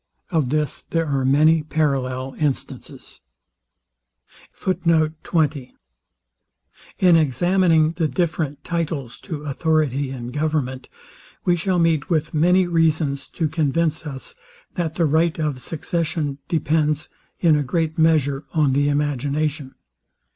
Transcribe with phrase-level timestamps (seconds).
[0.31, 3.21] Of this there are many parallel instances.
[4.65, 4.87] In
[6.99, 10.89] examining the different titles to authority in government,
[11.45, 14.33] we shall meet with many reasons to convince us,
[14.73, 17.09] that the right of succession depends,
[17.39, 19.75] in a great measure on the imagination.